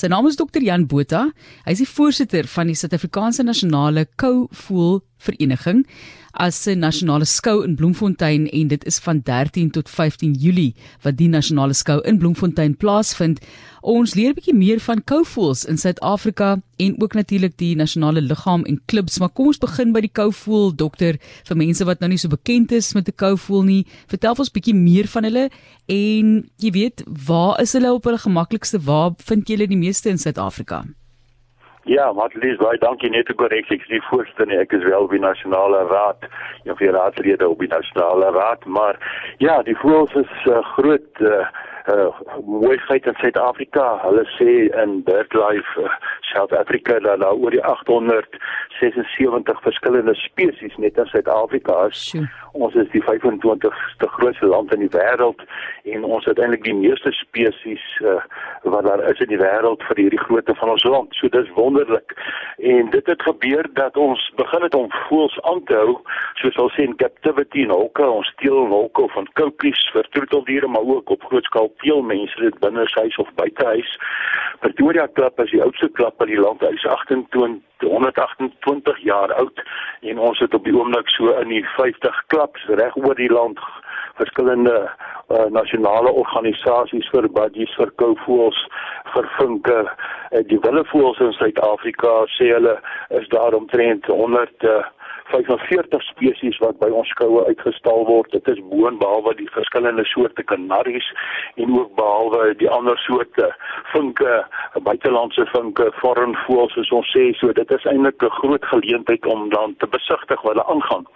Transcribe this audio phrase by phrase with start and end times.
[0.00, 1.26] Sy naam is Dr Jan Botha.
[1.66, 5.84] Hy is die voorsitter van die Suid-Afrikaanse Nasionale Kouvoel Vereniging
[6.32, 11.16] as 'n nasionale skou in Bloemfontein en dit is van 13 tot 15 Julie wat
[11.16, 13.40] die nasionale skou in Bloemfontein plaasvind.
[13.80, 18.64] Ons leer 'n bietjie meer van kouvoels in Suid-Afrika en ook natuurlik die nasionale liggaam
[18.64, 22.18] en klubs, maar kom ons begin by die kouvoel dokter vir mense wat nou nie
[22.18, 23.86] so bekend is met 'n kouvoel nie.
[24.06, 25.50] Vertel ons 'n bietjie meer van hulle
[25.86, 28.78] en jy weet, waar is hulle op hulle gemaklikste?
[28.78, 30.84] Waar vind jy hulle die meeste in Suid-Afrika?
[31.88, 33.70] Ja, Matlies, baie dankie net te korrek.
[33.72, 36.26] Ek is die voorste nie, ek is wel by nasionale raad,
[36.66, 39.00] een van die raadslede op die nasionale raad, maar
[39.40, 41.46] ja, die voels is uh, groot uh,
[41.88, 42.10] uh
[42.44, 43.86] moeigheid in Suid-Afrika.
[44.04, 45.96] Hulle sê in BirdLife uh,
[46.34, 52.04] South Africa dat daar oor die 876 verskillende spesies net in Suid-Afrika is.
[52.10, 52.28] Sure.
[52.52, 55.42] Ons is die 25ste grootste land in die wêreld
[55.94, 58.16] en ons het eintlik die meeste spesies uh,
[58.74, 61.14] wat daar is in die wêreld vir hierdie grootte van ons land.
[61.14, 62.16] So dis wonderlik.
[62.58, 65.96] En dit het gebeur dat ons begin het om voëls aan te hou,
[66.42, 71.10] soos sê in captivity en hokke, ons steel hokke van koukies vir troeteldiere, maar ook
[71.10, 73.96] op groot skaal veel mense dit binne huis of buite huis.
[74.60, 76.62] Pretoria klap is die oudste klap in die land.
[76.66, 79.62] Hy is 28 128 jaar oud
[80.00, 83.60] en ons het op die oomblik so in die 50 klaps reg oor die land
[84.20, 88.58] verskillende uh, nasionale organisasies vir budgies vir kouvoels
[89.14, 92.76] vir vinke uh, die willevoels in Suid-Afrika sê hulle
[93.20, 94.80] is daar omtrent 100 uh,
[95.32, 98.30] 45 spesies wat by ons skoue uitgestal word.
[98.34, 101.06] Dit is boonbehalwe die verskillende soorte kanaries
[101.56, 103.50] en ook behalwe die ander soorte
[103.92, 104.34] vinke,
[104.86, 107.30] buitelandse vinke, foreign voëls soos ons sê.
[107.40, 111.06] So dit is eintlik 'n groot geleentheid om dan te besigtig wat hulle aangaan.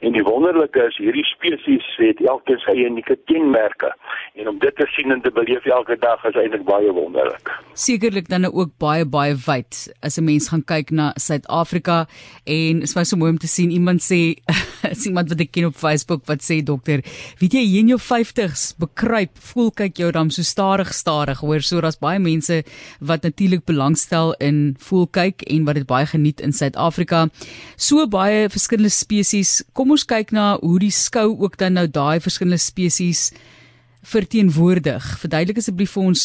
[0.00, 3.92] En die wonderlike is hierdie spesies het elkeen sy unieke kenmerke
[4.34, 7.52] en om dit te sien en te beleef elke dag is eintlik baie wonderlik.
[7.72, 12.06] Sekerlik dan ook baie baie wyd as 'n mens gaan kyk na Suid-Afrika
[12.44, 14.36] en is my so mooi om te sien iemand sê
[15.08, 17.02] iemand wat ek ken op Facebook wat sê dokter,
[17.40, 21.64] weet jy hier in jou 50s bekruip, voel kyk jou dan so stadig stadig hoor
[21.64, 22.60] so daar's baie mense
[23.00, 27.26] wat natuurlik belangstel in voel kyk en wat dit baie geniet in Suid-Afrika.
[27.76, 29.62] So baie verskillende spesies.
[29.72, 33.30] Kom ons kyk na hoe die skou ook dan nou daai verskillende spesies
[34.04, 35.04] verteenwoordig.
[35.22, 36.24] Verduidelik asseblief vir ons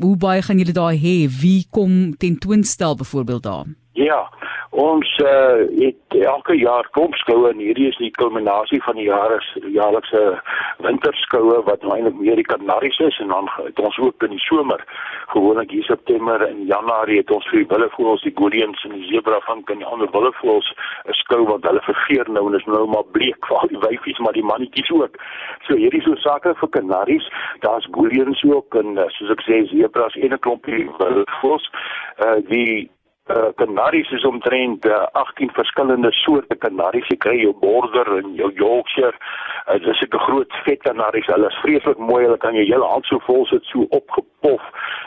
[0.00, 1.16] hoe baie gaan julle daai hê?
[1.28, 3.68] Wie kom tentoonstel byvoorbeeld daar?
[3.98, 4.20] Ja,
[4.70, 9.38] Ons uh, het elke jaar kompskoue en hierdie is die kulminasie van die jare
[9.72, 10.20] jaarlikse
[10.84, 14.44] winterskoue wat nou eintlik meer die kanaries is en dan het ons ook in die
[14.44, 14.84] somer
[15.32, 19.40] gewoonlik hier September en Januarie het ons vir die willevoëls die godiens en die zebra
[19.46, 20.68] van kan die ander willevoëls
[21.08, 24.18] 'n skou wat hulle vergeer nou en is nou maar bleek vir al die wyfies
[24.18, 25.16] maar die mannetjies ook.
[25.64, 27.32] So hierdie so sake vir kanaries,
[27.64, 31.70] daar's godiens ook en uh, soos ek sê zebras en 'n klompie willevoëls.
[32.20, 32.90] Uh die
[33.28, 37.08] uh, kanaries is omtrent uh, 18 verskillende soorte kanaries.
[37.12, 39.14] Jy kry jou border en jou Yorkshire.
[39.68, 41.26] Uh, dis 'n groot vet kanaries.
[41.26, 42.24] Hulle is vreeslik mooi.
[42.24, 44.62] Hulle kan jou hele hand so vol sit so opgepof.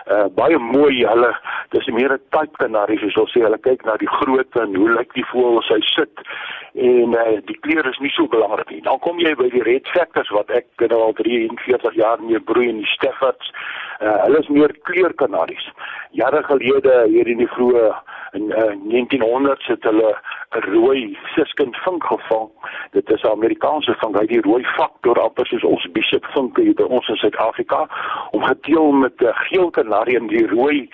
[0.07, 1.05] Uh, baie mooi.
[1.05, 1.33] Hulle
[1.69, 3.01] dis meer 'n type kanaries.
[3.01, 5.81] Jy sal sê hulle kyk na die grootte en hoe lyk die voël as hy
[5.81, 6.15] sit
[6.73, 8.81] en uh, die kleur is nie so belangrik nie.
[8.81, 12.69] Dan kom jy by die red factors wat ek nou al 43 jaar mee broei
[12.69, 13.51] in die Staffords.
[14.01, 15.67] Uh, hulle is meer kleurkanaries.
[16.17, 17.91] Jare gelede hier in die vroeë
[18.33, 20.15] in uh, 1900s het hulle
[20.57, 22.49] 'n rooi siskind vink gevang.
[22.91, 24.17] Dit is 'n Amerikaanse vink.
[24.19, 27.87] Hy die rooi faktor amper soos ons bishop vink hier by ons in Suid-Afrika
[28.31, 30.89] om geteel met 'n geel kanarie en die rooi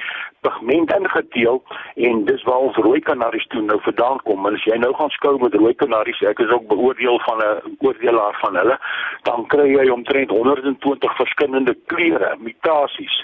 [0.48, 1.62] pigment ingeteel
[2.08, 4.46] en dis waar ons rooi kanaries toe nou vandaan kom.
[4.48, 7.78] En as jy nou gaan skou met rooi kanaries, ek is ook beoordeel van 'n
[7.86, 8.78] oordeelaar van hulle,
[9.30, 13.18] dan kry jy omtrent 120 verskillende kleure, mutasies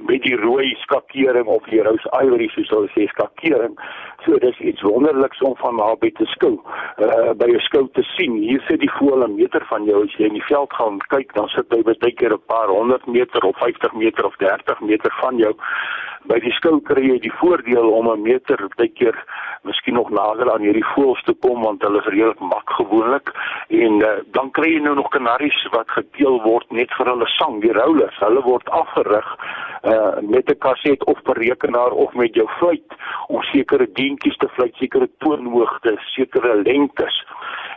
[0.00, 3.78] met die rooi skakering of die rose ivory soos hulle sê skakering.
[4.24, 6.60] So dis iets wonderliks om van naby te skou.
[6.98, 8.34] Uh by 'n skou te sien.
[8.36, 11.34] Hier sit die voël 'n meter van jou as jy in die veld gaan kyk,
[11.34, 15.12] dan sit hy baie keer 'n paar honderd meter of 50 meter of 30 meter
[15.20, 15.54] van jou
[16.30, 19.16] by die skou kry jy die voordeel om 'n meter baie keer
[19.62, 23.32] miskien nog nader aan hierdie voëls te kom want hulle is redelik mak gewoonlik.
[23.68, 27.60] En uh, dan kry jy nou nog kanaries wat gedeel word net vir hulle sang.
[27.60, 29.28] Die roulers hulle word afgerig
[29.82, 32.90] uh, met 'n kaset of per rekenaar of met jou fluit
[33.28, 37.24] om sekere deentjies te fluit sekere toonhoogte sekere lengtes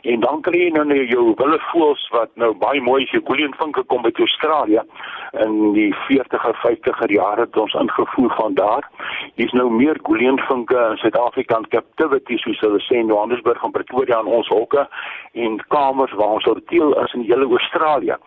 [0.02, 3.24] en dan kry jy nou nou jou wille voëls wat nou baie mooi is, jou
[3.24, 4.84] kooleenvinke kom uit Australië
[5.32, 8.88] in die 40er 50er jare het ons ingevoer van daar.
[9.36, 14.22] Hier's nou meer Golienvinke in Suid-Afrika in captivity soos hulle sê in Johannesburg en Pretoria
[14.24, 14.88] in ons hokke
[15.34, 18.18] en kamers waar ons sorteel is in hele Australië.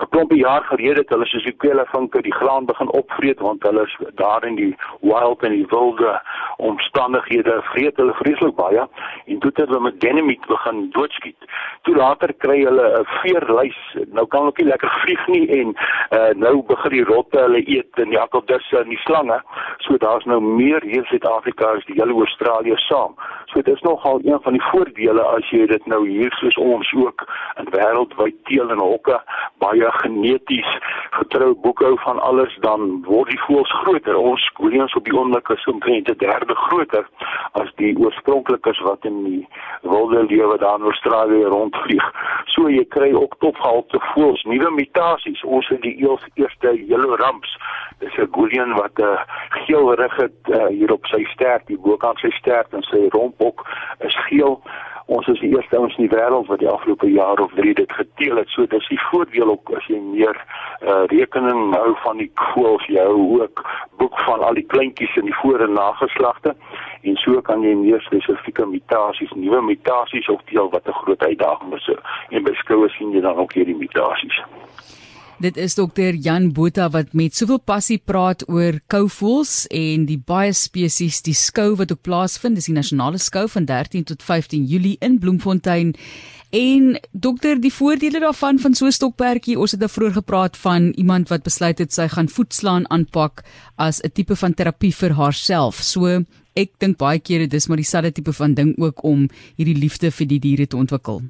[0.00, 3.82] 'n Klompie jaar gelede het hulle soos die kwelevinke die graan begin opvreet want hulle
[3.84, 6.20] is daar in die wild en die wilde
[6.56, 8.88] omstandighede vreet hulle vreeslik baie.
[9.26, 11.36] En toe het hulle met dynamiet begin doodskiet.
[11.82, 13.96] Toe later kry hulle 'n veerluis.
[14.12, 15.74] Nou kan hulle nie lekker vlieg nie en
[16.10, 19.40] uh, nou begin die rotte hulle eet en jakobdisse en die slange.
[19.78, 23.14] So daar's nou meer hier in Suid-Afrika as die hele Australië saam.
[23.46, 26.92] So dit is nogal een van die voordele as jy dit nou hier soos ons
[26.92, 27.26] ook
[27.56, 29.20] in wêreldwyd teel en hokke
[29.58, 30.70] baie geneties
[31.10, 34.16] getrou boekhou van alles dan word die voëls groter.
[34.16, 37.08] Ons skoolies op die oomblik is omtrent 'n derde groter
[37.52, 39.48] as die oorspronklikes wat in die
[39.82, 42.06] wilde lewe daar in Australië rondvlieg.
[42.46, 45.42] So jy kry ook topgehalte voëls, nuwe mutasies.
[45.44, 47.56] Ons het die eels eerste yellow ramps.
[47.98, 49.20] Dis 'n Gullion wat 'n uh,
[49.66, 53.66] geel rig het uh, hier op sy stert, die bokant sy stert en sy rompok
[53.98, 54.60] is geel.
[55.10, 57.92] Ons is die eerste ouens in die wêreld wat die afgelope jaar of 3 dit
[57.92, 58.48] geteel het.
[58.54, 63.02] So dis die voordeel ook as jy meer uh, rekening hou van die voëls, jy
[63.02, 63.64] hou ook
[63.98, 66.54] boek van al die kleintjies in die voor en nageslagte
[67.02, 71.90] en so kan jy meer spesifieke mutasies, nuwe mutasies opdeel wat 'n groot uitdaging is.
[72.30, 74.38] En beskouer sien jy dan ook hierdie mutasies.
[75.40, 80.50] Dit is dokter Jan Botha wat met soveel passie praat oor kouvoels en die baie
[80.52, 82.58] spesies die skou wat ook plaasvind.
[82.60, 85.94] Dis die nasionale skou van 13 tot 15 Julie in Bloemfontein.
[86.52, 90.92] En dokter, die voordele daarvan van so 'n stokperdjie, ons het daarvoor nou gepraat van
[91.00, 93.42] iemand wat besluit het sy gaan voetslaan aanpak
[93.76, 95.80] as 'n tipe van terapie vir haarself.
[95.82, 100.10] So ek dink baie kere dis maar dieselfde tipe van ding ook om hierdie liefde
[100.10, 101.22] vir die diere te ontwikkel.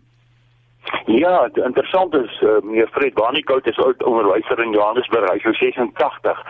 [1.11, 6.43] Ja, interessant is uh, meneer Fred Banikout is oud onderwyser in Johannesburg, hy is 86.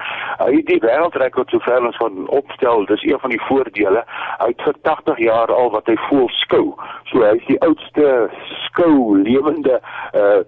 [0.43, 4.03] Hy het die wêreldrekord sover ons van opstel, dis een van die voordele.
[4.43, 6.67] Hy het vir 80 jaar al wat hy voel skou.
[7.09, 8.11] So hy is die oudste
[8.81, 9.81] skou lewende
[10.15, 10.41] uh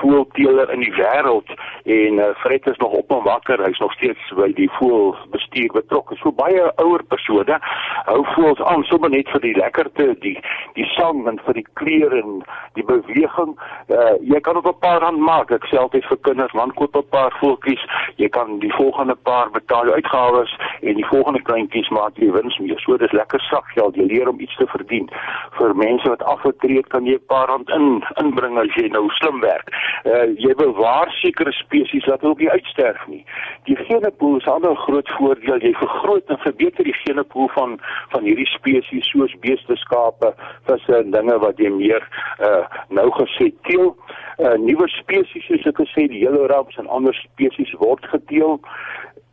[0.00, 1.48] voelteeler in die wêreld
[1.84, 3.62] en uh, Fred is nog op en wakker.
[3.64, 6.16] Hy's nog steeds by die voelbestuur betrokke.
[6.20, 7.58] So baie ouer persone
[8.06, 10.36] hou voels aan sommer net vir die lekkerte, die
[10.76, 12.40] die sang en vir die kleur en
[12.78, 13.56] die beweging
[13.88, 15.50] uh, jy kan op 'n paar rand maak.
[15.50, 17.84] Ek sê altyd vir kinders, man koop 'n paar voeltjies,
[18.16, 22.58] jy kan die volgende paar betaal jou uitgawes en die volgende kleintjies maak jy wins
[22.58, 22.78] mee.
[22.78, 23.96] So dis lekker sak geld.
[23.96, 25.10] Jy leer om iets te verdien.
[25.58, 29.06] Vir mense wat afgetree het, kan jy 'n paar rand in inbring as jy nou
[29.18, 29.70] slim werk.
[30.04, 33.22] Uh, jy bewaar sekere spesies dat hulle nie uitsterf nie.
[33.68, 35.62] Die genepool is ander groot voordeel.
[35.64, 37.78] Jy vergroot en verbeter die genepool van
[38.14, 40.32] van hierdie spesies soos beeste, skape,
[40.68, 42.06] visse en dinge wat jy meer
[42.38, 43.94] uh, nou gesê teel
[44.40, 48.58] uh, nuwe spesies soos ek gesê die hele raps en ander spesies word geteel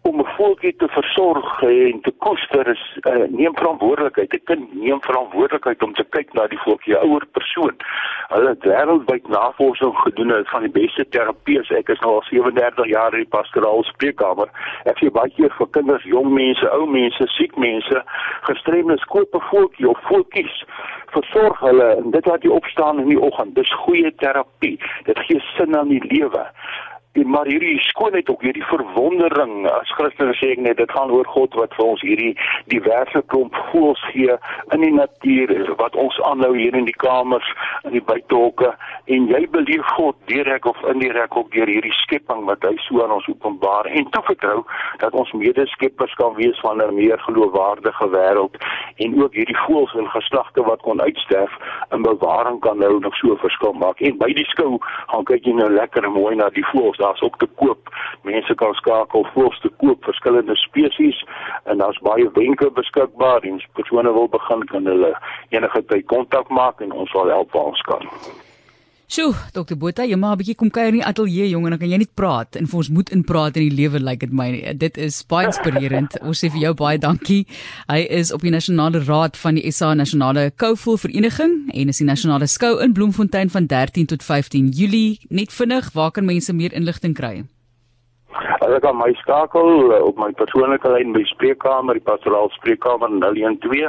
[0.07, 4.33] om 'n voeltjie te versorg en te koester is uh, neem verantwoordelikheid.
[4.33, 7.75] 'n Kind neem verantwoordelikheid om te kyk na die voeltjie, 'n ouer persoon.
[8.27, 11.63] Hulle het wêreldwyd navorsing gedoen het van die beste terapieë.
[11.77, 14.50] Ek is nou al 37 jaar in die pastoraal spreekkamer.
[14.83, 18.04] Ek sien baie keer vir kinders, jong mense, ou mense, siek mense,
[18.42, 20.63] gestremdes koop 'n voeltjie of voeltjies
[21.12, 23.56] versorg hulle en dit laat jy opstaan in die oggend.
[23.56, 24.80] Dis goeie terapie.
[25.04, 26.45] Dit gee sin aan die lewe
[27.18, 29.66] en maar hierdie skoonheid ook hierdie verwondering.
[29.69, 32.34] As Christene sê ek net dit gaan oor God wat vir ons hierdie
[32.69, 34.36] diverse klomp voels gee
[34.75, 37.48] in die natuur wat ons aanhou hier in die kamers
[37.88, 38.74] in die buitehoeke
[39.16, 43.16] en jy beleef God direk of indirek ook deur hierdie skepping wat hy so aan
[43.18, 43.90] ons openbaar.
[43.90, 44.62] En toevertrou
[45.02, 48.62] dat ons medeskeppers kan wees van 'n meer geloofwaardige wêreld
[48.98, 51.57] en ook hierdie voels en geslagte wat kon uitsterf
[51.92, 54.00] in bewaring kan nou nog so verskil maak.
[54.02, 57.37] En by die skou gaan kyk jy nou lekker mooi na die voels daar's ook
[57.40, 57.94] te koop.
[58.21, 61.23] Mense kan skakel voels te koop verskillende spesies
[61.64, 65.14] en daar's baie wenke beskikbaar en as persone wil begin kan hulle
[65.49, 68.11] enige tyd kontak maak en ons sal help waar ons kan.
[69.07, 71.80] Sjoe, dokter Botha, jy maar 'n bietjie kom kuier in die ateljee jong en dan
[71.80, 74.33] kan jy net praat en vir ons moet inpraat in die lewe lyk like dit
[74.33, 74.73] my.
[74.76, 76.19] Dit is baie inspirerend.
[76.28, 77.47] ons sê vir jou baie dankie.
[77.87, 82.06] Hy is op die nasionale raad van die SA Nasionale Kouvoel Vereniging en is die
[82.06, 85.19] nasionale skou in Bloemfontein van 13 tot 15 Julie.
[85.30, 87.45] Net vinnig, waar kan mense meer inligting kry?
[88.59, 93.87] Hulle kan my skakel op my persoonlike lyn by spreekkamer, die pastoraal spreekkamer 012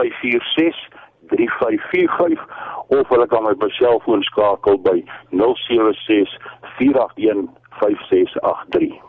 [0.00, 2.38] 546 3545
[2.98, 4.98] of hulle kan my by selfoon skakel by
[5.32, 6.38] 076
[6.78, 7.48] 481
[7.80, 9.04] 5683